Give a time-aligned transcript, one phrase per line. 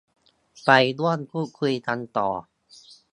[0.65, 0.69] ไป
[0.99, 2.29] ร่วมพูดคุยกันต่อ